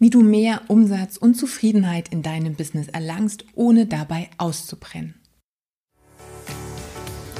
wie 0.00 0.10
du 0.10 0.22
mehr 0.22 0.62
Umsatz 0.66 1.16
und 1.16 1.34
Zufriedenheit 1.34 2.08
in 2.08 2.22
deinem 2.22 2.54
Business 2.54 2.88
erlangst, 2.88 3.44
ohne 3.54 3.86
dabei 3.86 4.28
auszubrennen. 4.38 5.14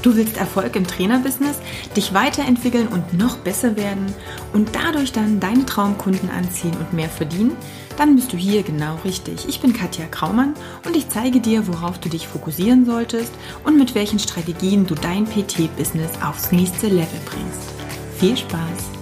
Du 0.03 0.17
willst 0.17 0.39
Erfolg 0.39 0.77
im 0.77 0.87
Trainerbusiness, 0.87 1.59
dich 1.95 2.15
weiterentwickeln 2.15 2.89
und 2.89 3.13
noch 3.13 3.37
besser 3.39 3.77
werden 3.77 4.07
und 4.53 4.71
dadurch 4.75 5.13
dann 5.13 5.41
deine 5.41 5.67
Traumkunden 5.67 6.31
anziehen 6.31 6.75
und 6.79 6.93
mehr 6.95 7.11
verdienen? 7.11 7.57
Dann 7.99 8.17
bist 8.17 8.33
du 8.33 8.39
hier 8.39 8.63
genau 8.63 8.97
richtig. 9.05 9.47
Ich 9.47 9.61
bin 9.61 9.75
Katja 9.75 10.07
Kraumann 10.07 10.55
und 10.87 10.97
ich 10.97 11.09
zeige 11.11 11.41
dir, 11.41 11.67
worauf 11.67 11.99
du 11.99 12.09
dich 12.09 12.29
fokussieren 12.29 12.87
solltest 12.87 13.33
und 13.65 13.77
mit 13.77 13.95
welchen 13.95 14.19
Strategien 14.19 14.87
du 14.87 14.95
dein 14.95 15.27
PT-Business 15.27 16.13
aufs 16.23 16.51
nächste 16.51 16.87
Level 16.87 17.21
bringst. 17.27 17.71
Viel 18.19 18.39
Spaß! 18.39 19.00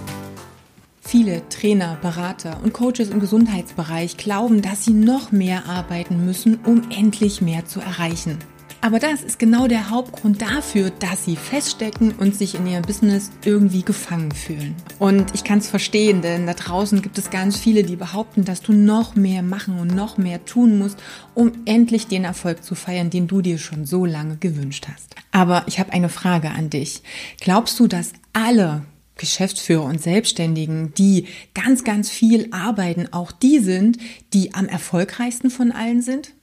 Viele 1.09 1.41
Trainer, 1.49 1.97
Berater 2.03 2.59
und 2.63 2.71
Coaches 2.71 3.09
im 3.09 3.19
Gesundheitsbereich 3.19 4.17
glauben, 4.17 4.61
dass 4.61 4.85
sie 4.85 4.93
noch 4.93 5.31
mehr 5.31 5.65
arbeiten 5.65 6.23
müssen, 6.23 6.59
um 6.63 6.83
endlich 6.91 7.41
mehr 7.41 7.65
zu 7.65 7.79
erreichen. 7.79 8.37
Aber 8.81 8.99
das 8.99 9.23
ist 9.23 9.39
genau 9.39 9.65
der 9.65 9.89
Hauptgrund 9.89 10.39
dafür, 10.39 10.91
dass 10.91 11.25
sie 11.25 11.35
feststecken 11.35 12.11
und 12.11 12.35
sich 12.35 12.53
in 12.53 12.67
ihrem 12.67 12.83
Business 12.83 13.31
irgendwie 13.43 13.81
gefangen 13.81 14.31
fühlen. 14.31 14.75
Und 14.99 15.33
ich 15.33 15.43
kann 15.43 15.57
es 15.57 15.67
verstehen, 15.67 16.21
denn 16.21 16.45
da 16.45 16.53
draußen 16.53 17.01
gibt 17.01 17.17
es 17.17 17.31
ganz 17.31 17.57
viele, 17.57 17.81
die 17.81 17.95
behaupten, 17.95 18.45
dass 18.45 18.61
du 18.61 18.71
noch 18.71 19.15
mehr 19.15 19.41
machen 19.41 19.79
und 19.79 19.95
noch 19.95 20.19
mehr 20.19 20.45
tun 20.45 20.77
musst, 20.77 20.99
um 21.33 21.53
endlich 21.65 22.05
den 22.05 22.23
Erfolg 22.23 22.63
zu 22.63 22.75
feiern, 22.75 23.09
den 23.09 23.25
du 23.25 23.41
dir 23.41 23.57
schon 23.57 23.87
so 23.87 24.05
lange 24.05 24.37
gewünscht 24.37 24.87
hast. 24.93 25.15
Aber 25.31 25.63
ich 25.65 25.79
habe 25.79 25.91
eine 25.91 26.09
Frage 26.09 26.51
an 26.51 26.69
dich. 26.69 27.01
Glaubst 27.39 27.79
du, 27.79 27.87
dass 27.87 28.13
alle 28.33 28.83
Geschäftsführer 29.19 29.83
und 29.83 30.01
Selbstständigen, 30.01 30.93
die 30.97 31.25
ganz, 31.53 31.83
ganz 31.83 32.09
viel 32.09 32.47
arbeiten, 32.51 33.07
auch 33.11 33.31
die 33.31 33.59
sind, 33.59 33.99
die 34.33 34.55
am 34.55 34.67
erfolgreichsten 34.67 35.51
von 35.51 35.71
allen 35.71 36.01
sind? 36.01 36.33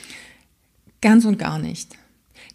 Ganz 1.01 1.24
und 1.24 1.38
gar 1.38 1.59
nicht. 1.59 1.96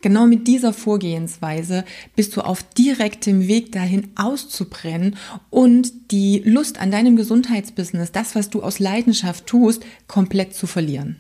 Genau 0.02 0.25
mit 0.25 0.47
dieser 0.47 0.73
Vorgehensweise 0.73 1.86
bist 2.16 2.36
du 2.36 2.41
auf 2.41 2.63
direktem 2.63 3.47
Weg 3.47 3.72
dahin 3.72 4.09
auszubrennen 4.16 5.16
und 5.50 6.11
die 6.11 6.41
Lust 6.44 6.80
an 6.80 6.89
deinem 6.89 7.16
Gesundheitsbusiness, 7.16 8.11
das, 8.11 8.33
was 8.33 8.50
du 8.50 8.63
aus 8.63 8.80
Leidenschaft 8.80 9.45
tust, 9.45 9.83
komplett 10.08 10.56
zu 10.56 10.66
verlieren. 10.66 11.17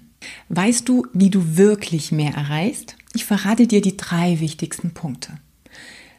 Weißt 0.49 0.89
du, 0.89 1.05
wie 1.13 1.29
du 1.29 1.57
wirklich 1.57 2.11
mehr 2.11 2.33
erreichst? 2.33 2.95
Ich 3.13 3.25
verrate 3.25 3.67
dir 3.67 3.81
die 3.81 3.97
drei 3.97 4.39
wichtigsten 4.39 4.93
Punkte. 4.93 5.37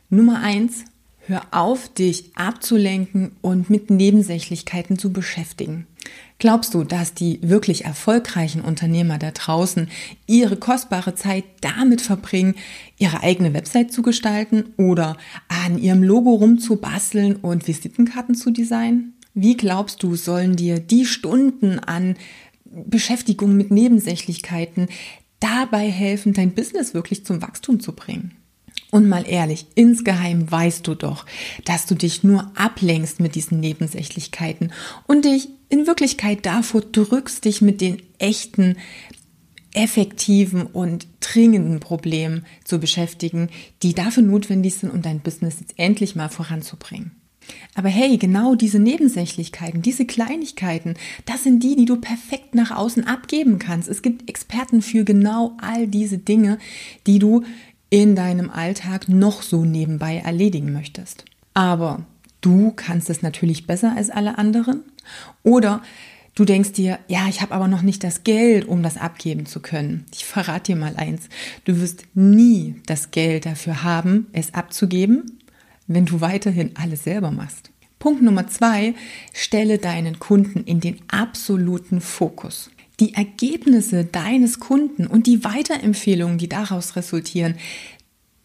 Nummer 0.08 0.40
eins, 0.40 0.84
hör 1.26 1.42
auf, 1.50 1.88
dich 1.88 2.30
abzulenken 2.34 3.32
und 3.40 3.70
mit 3.70 3.90
Nebensächlichkeiten 3.90 4.98
zu 4.98 5.12
beschäftigen. 5.12 5.86
Glaubst 6.38 6.74
du, 6.74 6.82
dass 6.82 7.14
die 7.14 7.38
wirklich 7.42 7.84
erfolgreichen 7.84 8.62
Unternehmer 8.62 9.18
da 9.18 9.30
draußen 9.30 9.88
ihre 10.26 10.56
kostbare 10.56 11.14
Zeit 11.14 11.44
damit 11.60 12.00
verbringen, 12.00 12.56
ihre 12.98 13.22
eigene 13.22 13.54
Website 13.54 13.92
zu 13.92 14.02
gestalten 14.02 14.64
oder 14.76 15.16
an 15.46 15.78
ihrem 15.78 16.02
Logo 16.02 16.34
rumzubasteln 16.34 17.36
und 17.36 17.68
Visitenkarten 17.68 18.34
zu 18.34 18.50
designen? 18.50 19.14
Wie 19.34 19.56
glaubst 19.56 20.02
du, 20.02 20.16
sollen 20.16 20.56
dir 20.56 20.80
die 20.80 21.06
Stunden 21.06 21.78
an 21.78 22.16
Beschäftigung 22.64 23.56
mit 23.56 23.70
Nebensächlichkeiten 23.70 24.88
dabei 25.38 25.88
helfen, 25.90 26.32
dein 26.32 26.54
Business 26.54 26.92
wirklich 26.92 27.24
zum 27.24 27.40
Wachstum 27.40 27.78
zu 27.78 27.92
bringen? 27.92 28.32
Und 28.92 29.08
mal 29.08 29.24
ehrlich, 29.26 29.64
insgeheim 29.74 30.50
weißt 30.50 30.86
du 30.86 30.94
doch, 30.94 31.24
dass 31.64 31.86
du 31.86 31.94
dich 31.94 32.24
nur 32.24 32.52
ablenkst 32.54 33.20
mit 33.20 33.34
diesen 33.34 33.58
Nebensächlichkeiten 33.58 34.70
und 35.06 35.24
dich 35.24 35.48
in 35.70 35.86
Wirklichkeit 35.86 36.44
davor 36.44 36.82
drückst, 36.82 37.46
dich 37.46 37.62
mit 37.62 37.80
den 37.80 38.02
echten, 38.18 38.76
effektiven 39.72 40.66
und 40.66 41.06
dringenden 41.20 41.80
Problemen 41.80 42.44
zu 42.64 42.80
beschäftigen, 42.80 43.48
die 43.82 43.94
dafür 43.94 44.24
notwendig 44.24 44.74
sind, 44.74 44.90
um 44.90 45.00
dein 45.00 45.20
Business 45.20 45.60
jetzt 45.60 45.78
endlich 45.78 46.14
mal 46.14 46.28
voranzubringen. 46.28 47.12
Aber 47.74 47.88
hey, 47.88 48.18
genau 48.18 48.54
diese 48.54 48.78
Nebensächlichkeiten, 48.78 49.80
diese 49.80 50.04
Kleinigkeiten, 50.04 50.94
das 51.24 51.44
sind 51.44 51.62
die, 51.62 51.76
die 51.76 51.86
du 51.86 51.96
perfekt 51.96 52.54
nach 52.54 52.70
außen 52.70 53.06
abgeben 53.06 53.58
kannst. 53.58 53.88
Es 53.88 54.02
gibt 54.02 54.28
Experten 54.28 54.82
für 54.82 55.04
genau 55.04 55.56
all 55.58 55.88
diese 55.88 56.18
Dinge, 56.18 56.58
die 57.06 57.18
du 57.18 57.42
in 57.92 58.16
deinem 58.16 58.48
Alltag 58.48 59.10
noch 59.10 59.42
so 59.42 59.66
nebenbei 59.66 60.16
erledigen 60.16 60.72
möchtest. 60.72 61.26
Aber 61.52 62.06
du 62.40 62.72
kannst 62.74 63.10
es 63.10 63.20
natürlich 63.20 63.66
besser 63.66 63.94
als 63.94 64.08
alle 64.08 64.38
anderen. 64.38 64.82
Oder 65.42 65.82
du 66.34 66.46
denkst 66.46 66.72
dir, 66.72 66.98
ja, 67.06 67.28
ich 67.28 67.42
habe 67.42 67.52
aber 67.52 67.68
noch 67.68 67.82
nicht 67.82 68.02
das 68.02 68.24
Geld, 68.24 68.64
um 68.64 68.82
das 68.82 68.96
abgeben 68.96 69.44
zu 69.44 69.60
können. 69.60 70.06
Ich 70.14 70.24
verrate 70.24 70.72
dir 70.72 70.76
mal 70.78 70.96
eins. 70.96 71.28
Du 71.66 71.82
wirst 71.82 72.04
nie 72.14 72.76
das 72.86 73.10
Geld 73.10 73.44
dafür 73.44 73.82
haben, 73.82 74.26
es 74.32 74.54
abzugeben, 74.54 75.38
wenn 75.86 76.06
du 76.06 76.22
weiterhin 76.22 76.70
alles 76.76 77.04
selber 77.04 77.30
machst. 77.30 77.72
Punkt 77.98 78.22
Nummer 78.22 78.48
zwei, 78.48 78.94
stelle 79.34 79.76
deinen 79.76 80.18
Kunden 80.18 80.64
in 80.64 80.80
den 80.80 80.98
absoluten 81.08 82.00
Fokus 82.00 82.70
die 83.02 83.14
Ergebnisse 83.14 84.04
deines 84.04 84.60
Kunden 84.60 85.08
und 85.08 85.26
die 85.26 85.42
Weiterempfehlungen, 85.42 86.38
die 86.38 86.48
daraus 86.48 86.94
resultieren, 86.94 87.56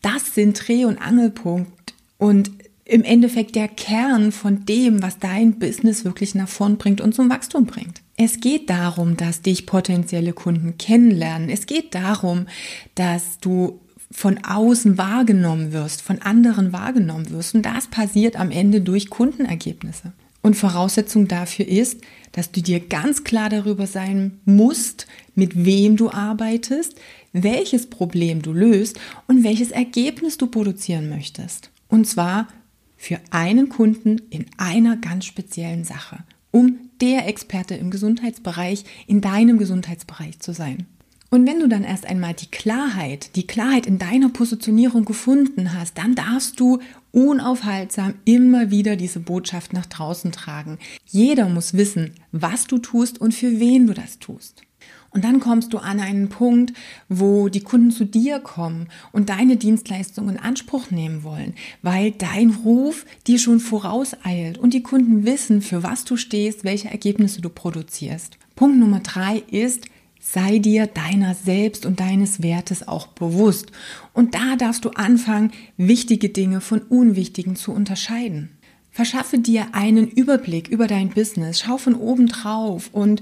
das 0.01 0.33
sind 0.33 0.67
Dreh- 0.67 0.85
und 0.85 0.97
Angelpunkt 0.97 1.93
und 2.17 2.49
im 2.83 3.03
Endeffekt 3.03 3.55
der 3.55 3.67
Kern 3.67 4.31
von 4.31 4.65
dem, 4.65 5.03
was 5.03 5.19
dein 5.19 5.59
Business 5.59 6.05
wirklich 6.05 6.33
nach 6.33 6.47
vorn 6.47 6.77
bringt 6.77 7.01
und 7.01 7.13
zum 7.13 7.29
Wachstum 7.29 7.67
bringt. 7.67 8.01
Es 8.15 8.39
geht 8.39 8.71
darum, 8.71 9.15
dass 9.15 9.43
dich 9.43 9.67
potenzielle 9.67 10.33
Kunden 10.33 10.79
kennenlernen. 10.79 11.49
Es 11.49 11.67
geht 11.67 11.93
darum, 11.93 12.47
dass 12.95 13.39
du 13.39 13.79
von 14.09 14.43
außen 14.43 14.97
wahrgenommen 14.97 15.71
wirst, 15.71 16.01
von 16.01 16.19
anderen 16.23 16.73
wahrgenommen 16.73 17.29
wirst. 17.29 17.53
Und 17.53 17.63
das 17.63 17.87
passiert 17.87 18.37
am 18.37 18.49
Ende 18.49 18.81
durch 18.81 19.11
Kundenergebnisse. 19.11 20.13
Und 20.47 20.55
Voraussetzung 20.55 21.27
dafür 21.27 21.67
ist, 21.67 21.99
dass 22.31 22.53
du 22.53 22.61
dir 22.61 22.79
ganz 22.79 23.25
klar 23.25 23.49
darüber 23.49 23.85
sein 23.85 24.39
musst, 24.45 25.05
mit 25.35 25.65
wem 25.65 25.97
du 25.97 26.09
arbeitest, 26.09 26.95
welches 27.33 27.89
Problem 27.89 28.41
du 28.41 28.53
löst 28.53 28.97
und 29.27 29.43
welches 29.43 29.71
Ergebnis 29.71 30.37
du 30.37 30.47
produzieren 30.47 31.09
möchtest. 31.09 31.69
Und 31.89 32.07
zwar 32.07 32.47
für 32.95 33.19
einen 33.29 33.67
Kunden 33.67 34.21
in 34.29 34.45
einer 34.55 34.95
ganz 34.95 35.25
speziellen 35.25 35.83
Sache, 35.83 36.19
um 36.51 36.77
der 37.01 37.27
Experte 37.27 37.75
im 37.75 37.91
Gesundheitsbereich, 37.91 38.85
in 39.05 39.19
deinem 39.19 39.57
Gesundheitsbereich 39.57 40.39
zu 40.39 40.53
sein. 40.53 40.85
Und 41.29 41.45
wenn 41.45 41.59
du 41.59 41.67
dann 41.67 41.83
erst 41.83 42.05
einmal 42.05 42.33
die 42.33 42.49
Klarheit, 42.49 43.35
die 43.35 43.45
Klarheit 43.45 43.85
in 43.85 43.99
deiner 43.99 44.29
Positionierung 44.29 45.03
gefunden 45.03 45.73
hast, 45.73 45.97
dann 45.97 46.15
darfst 46.15 46.59
du 46.59 46.79
unaufhaltsam 47.11 48.13
immer 48.23 48.71
wieder 48.71 48.95
diese 48.95 49.19
Botschaft 49.19 49.73
nach 49.73 49.85
draußen 49.85 50.31
tragen. 50.31 50.77
Jeder 51.05 51.49
muss 51.49 51.73
wissen, 51.73 52.11
was 52.31 52.67
du 52.67 52.77
tust 52.77 53.19
und 53.19 53.33
für 53.33 53.59
wen 53.59 53.87
du 53.87 53.93
das 53.93 54.19
tust. 54.19 54.61
Und 55.09 55.23
dann 55.23 55.39
kommst 55.39 55.73
du 55.73 55.79
an 55.79 55.99
einen 55.99 56.29
Punkt, 56.29 56.73
wo 57.09 57.49
die 57.49 57.61
Kunden 57.61 57.91
zu 57.91 58.05
dir 58.05 58.39
kommen 58.39 58.87
und 59.11 59.29
deine 59.29 59.57
Dienstleistung 59.57 60.29
in 60.29 60.37
Anspruch 60.37 60.91
nehmen 60.91 61.23
wollen, 61.23 61.55
weil 61.81 62.11
dein 62.11 62.51
Ruf 62.51 63.05
dir 63.25 63.39
schon 63.39 63.59
vorauseilt 63.59 64.57
und 64.57 64.73
die 64.73 64.83
Kunden 64.83 65.25
wissen, 65.25 65.61
für 65.61 65.81
was 65.81 66.03
du 66.05 66.17
stehst, 66.17 66.63
welche 66.63 66.89
Ergebnisse 66.89 67.41
du 67.41 67.49
produzierst. 67.49 68.37
Punkt 68.55 68.77
Nummer 68.77 68.99
drei 68.99 69.43
ist, 69.49 69.85
sei 70.33 70.59
dir 70.59 70.87
deiner 70.87 71.35
selbst 71.35 71.85
und 71.85 71.99
deines 71.99 72.41
Wertes 72.41 72.87
auch 72.87 73.07
bewusst. 73.07 73.71
Und 74.13 74.35
da 74.35 74.55
darfst 74.57 74.83
du 74.83 74.89
anfangen, 74.89 75.51
wichtige 75.77 76.29
Dinge 76.29 76.59
von 76.61 76.81
unwichtigen 76.81 77.55
zu 77.55 77.71
unterscheiden. 77.71 78.49
Verschaffe 78.91 79.37
dir 79.37 79.67
einen 79.73 80.07
Überblick 80.07 80.67
über 80.67 80.87
dein 80.87 81.09
Business, 81.09 81.59
schau 81.59 81.77
von 81.77 81.95
oben 81.95 82.27
drauf 82.27 82.89
und 82.91 83.21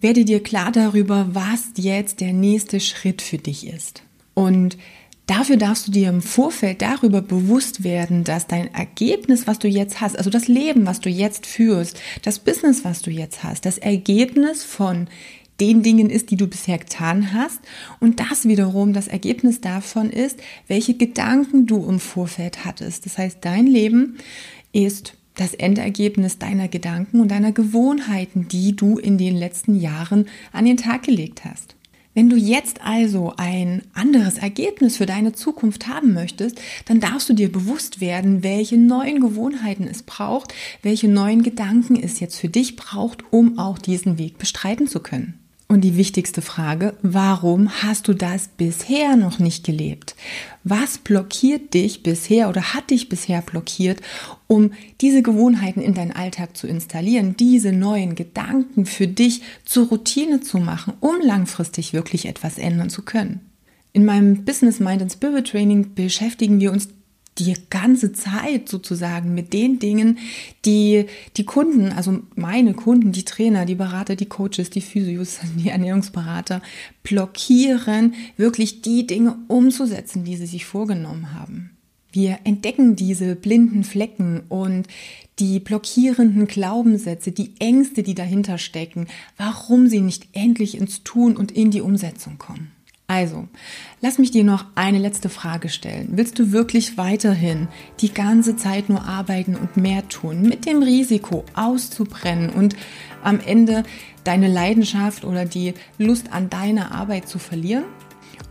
werde 0.00 0.24
dir 0.24 0.42
klar 0.42 0.72
darüber, 0.72 1.28
was 1.34 1.72
jetzt 1.76 2.20
der 2.20 2.32
nächste 2.32 2.80
Schritt 2.80 3.20
für 3.20 3.38
dich 3.38 3.66
ist. 3.66 4.02
Und 4.34 4.78
dafür 5.26 5.56
darfst 5.56 5.86
du 5.86 5.92
dir 5.92 6.08
im 6.08 6.22
Vorfeld 6.22 6.80
darüber 6.80 7.20
bewusst 7.20 7.84
werden, 7.84 8.24
dass 8.24 8.46
dein 8.46 8.72
Ergebnis, 8.72 9.46
was 9.46 9.58
du 9.58 9.68
jetzt 9.68 10.00
hast, 10.00 10.16
also 10.16 10.30
das 10.30 10.48
Leben, 10.48 10.86
was 10.86 11.00
du 11.00 11.10
jetzt 11.10 11.46
führst, 11.46 12.00
das 12.22 12.38
Business, 12.38 12.84
was 12.84 13.02
du 13.02 13.10
jetzt 13.10 13.44
hast, 13.44 13.66
das 13.66 13.78
Ergebnis 13.78 14.64
von 14.64 15.06
den 15.60 15.82
Dingen 15.82 16.10
ist, 16.10 16.30
die 16.30 16.36
du 16.36 16.46
bisher 16.46 16.78
getan 16.78 17.32
hast. 17.32 17.60
Und 18.00 18.20
das 18.20 18.46
wiederum 18.46 18.92
das 18.92 19.08
Ergebnis 19.08 19.60
davon 19.60 20.10
ist, 20.10 20.38
welche 20.66 20.94
Gedanken 20.94 21.66
du 21.66 21.86
im 21.88 22.00
Vorfeld 22.00 22.64
hattest. 22.64 23.06
Das 23.06 23.18
heißt, 23.18 23.38
dein 23.42 23.66
Leben 23.66 24.16
ist 24.72 25.14
das 25.36 25.54
Endergebnis 25.54 26.38
deiner 26.38 26.68
Gedanken 26.68 27.20
und 27.20 27.30
deiner 27.30 27.52
Gewohnheiten, 27.52 28.48
die 28.48 28.74
du 28.76 28.98
in 28.98 29.16
den 29.16 29.36
letzten 29.36 29.78
Jahren 29.78 30.26
an 30.52 30.64
den 30.64 30.76
Tag 30.76 31.04
gelegt 31.04 31.44
hast. 31.44 31.76
Wenn 32.12 32.28
du 32.28 32.36
jetzt 32.36 32.80
also 32.82 33.34
ein 33.36 33.82
anderes 33.94 34.36
Ergebnis 34.36 34.96
für 34.96 35.06
deine 35.06 35.32
Zukunft 35.32 35.86
haben 35.86 36.12
möchtest, 36.12 36.60
dann 36.86 36.98
darfst 36.98 37.28
du 37.28 37.34
dir 37.34 37.52
bewusst 37.52 38.00
werden, 38.00 38.42
welche 38.42 38.76
neuen 38.76 39.20
Gewohnheiten 39.20 39.84
es 39.84 40.02
braucht, 40.02 40.52
welche 40.82 41.06
neuen 41.06 41.44
Gedanken 41.44 41.96
es 41.96 42.18
jetzt 42.18 42.36
für 42.36 42.48
dich 42.48 42.74
braucht, 42.74 43.22
um 43.30 43.60
auch 43.60 43.78
diesen 43.78 44.18
Weg 44.18 44.38
bestreiten 44.38 44.88
zu 44.88 45.00
können. 45.00 45.40
Und 45.70 45.82
die 45.82 45.96
wichtigste 45.96 46.42
Frage, 46.42 46.94
warum 47.00 47.70
hast 47.70 48.08
du 48.08 48.12
das 48.12 48.48
bisher 48.48 49.14
noch 49.14 49.38
nicht 49.38 49.64
gelebt? 49.64 50.16
Was 50.64 50.98
blockiert 50.98 51.74
dich 51.74 52.02
bisher 52.02 52.48
oder 52.48 52.74
hat 52.74 52.90
dich 52.90 53.08
bisher 53.08 53.40
blockiert, 53.40 54.00
um 54.48 54.72
diese 55.00 55.22
Gewohnheiten 55.22 55.80
in 55.80 55.94
deinen 55.94 56.10
Alltag 56.10 56.56
zu 56.56 56.66
installieren, 56.66 57.36
diese 57.36 57.70
neuen 57.70 58.16
Gedanken 58.16 58.84
für 58.84 59.06
dich 59.06 59.42
zur 59.64 59.86
Routine 59.86 60.40
zu 60.40 60.58
machen, 60.58 60.94
um 60.98 61.20
langfristig 61.22 61.92
wirklich 61.92 62.26
etwas 62.26 62.58
ändern 62.58 62.90
zu 62.90 63.02
können? 63.02 63.38
In 63.92 64.04
meinem 64.04 64.44
Business 64.44 64.80
Mind 64.80 65.02
and 65.02 65.12
Spirit 65.12 65.46
Training 65.46 65.94
beschäftigen 65.94 66.58
wir 66.58 66.72
uns 66.72 66.88
die 67.38 67.54
ganze 67.70 68.12
Zeit 68.12 68.68
sozusagen 68.68 69.34
mit 69.34 69.52
den 69.52 69.78
Dingen, 69.78 70.18
die 70.64 71.06
die 71.36 71.44
Kunden, 71.44 71.92
also 71.92 72.20
meine 72.34 72.74
Kunden, 72.74 73.12
die 73.12 73.24
Trainer, 73.24 73.64
die 73.64 73.74
Berater, 73.74 74.16
die 74.16 74.26
Coaches, 74.26 74.70
die 74.70 74.80
Physios, 74.80 75.38
die 75.56 75.70
Ernährungsberater 75.70 76.60
blockieren, 77.02 78.14
wirklich 78.36 78.82
die 78.82 79.06
Dinge 79.06 79.38
umzusetzen, 79.48 80.24
die 80.24 80.36
sie 80.36 80.46
sich 80.46 80.64
vorgenommen 80.64 81.32
haben. 81.32 81.70
Wir 82.12 82.40
entdecken 82.42 82.96
diese 82.96 83.36
blinden 83.36 83.84
Flecken 83.84 84.42
und 84.48 84.88
die 85.38 85.60
blockierenden 85.60 86.46
Glaubenssätze, 86.48 87.30
die 87.30 87.52
Ängste, 87.60 88.02
die 88.02 88.14
dahinter 88.14 88.58
stecken, 88.58 89.06
warum 89.36 89.86
sie 89.86 90.00
nicht 90.00 90.28
endlich 90.32 90.76
ins 90.76 91.04
Tun 91.04 91.36
und 91.36 91.52
in 91.52 91.70
die 91.70 91.80
Umsetzung 91.80 92.36
kommen. 92.36 92.72
Also, 93.10 93.48
lass 94.00 94.18
mich 94.18 94.30
dir 94.30 94.44
noch 94.44 94.66
eine 94.76 95.00
letzte 95.00 95.30
Frage 95.30 95.68
stellen. 95.68 96.10
Willst 96.12 96.38
du 96.38 96.52
wirklich 96.52 96.96
weiterhin 96.96 97.66
die 97.98 98.14
ganze 98.14 98.54
Zeit 98.54 98.88
nur 98.88 99.02
arbeiten 99.04 99.56
und 99.56 99.76
mehr 99.76 100.08
tun, 100.08 100.42
mit 100.42 100.64
dem 100.64 100.80
Risiko 100.80 101.44
auszubrennen 101.56 102.50
und 102.50 102.76
am 103.24 103.40
Ende 103.40 103.82
deine 104.22 104.46
Leidenschaft 104.46 105.24
oder 105.24 105.44
die 105.44 105.74
Lust 105.98 106.32
an 106.32 106.50
deiner 106.50 106.92
Arbeit 106.94 107.28
zu 107.28 107.40
verlieren? 107.40 107.82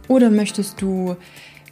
Oder 0.10 0.30
möchtest 0.30 0.82
du 0.82 1.16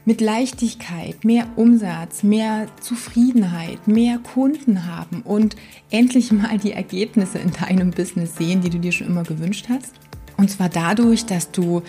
mit 0.05 0.21
Leichtigkeit, 0.21 1.25
mehr 1.25 1.45
Umsatz, 1.57 2.23
mehr 2.23 2.67
Zufriedenheit, 2.79 3.85
mehr 3.89 4.17
Kunden 4.19 4.85
haben 4.85 5.23
und 5.23 5.57
endlich 5.91 6.31
mal 6.31 6.57
die 6.57 6.71
Ergebnisse 6.71 7.39
in 7.39 7.51
deinem 7.51 7.91
Business 7.91 8.37
sehen, 8.37 8.61
die 8.61 8.69
du 8.69 8.79
dir 8.79 8.93
schon 8.93 9.07
immer 9.07 9.23
gewünscht 9.23 9.65
hast? 9.67 9.91
Und 10.37 10.49
zwar 10.49 10.69
dadurch, 10.69 11.25
dass 11.25 11.51
du 11.51 11.81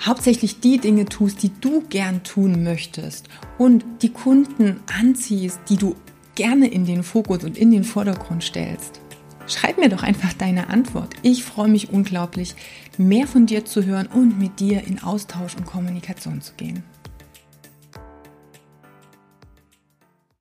hauptsächlich 0.00 0.60
die 0.60 0.78
Dinge 0.78 1.06
tust, 1.06 1.42
die 1.42 1.52
du 1.60 1.82
gern 1.88 2.22
tun 2.22 2.62
möchtest 2.62 3.28
und 3.58 3.84
die 4.02 4.12
Kunden 4.12 4.80
anziehst, 4.98 5.60
die 5.68 5.76
du 5.76 5.96
gerne 6.34 6.68
in 6.68 6.84
den 6.84 7.02
Fokus 7.02 7.44
und 7.44 7.56
in 7.56 7.70
den 7.70 7.84
Vordergrund 7.84 8.44
stellst. 8.44 9.00
Schreib 9.48 9.78
mir 9.78 9.88
doch 9.88 10.02
einfach 10.02 10.32
deine 10.32 10.70
Antwort. 10.70 11.14
Ich 11.22 11.44
freue 11.44 11.68
mich 11.68 11.90
unglaublich, 11.90 12.56
mehr 12.98 13.26
von 13.26 13.46
dir 13.46 13.64
zu 13.64 13.84
hören 13.84 14.08
und 14.08 14.38
mit 14.38 14.58
dir 14.58 14.84
in 14.84 15.02
Austausch 15.02 15.56
und 15.56 15.66
Kommunikation 15.66 16.40
zu 16.40 16.54
gehen. 16.54 16.82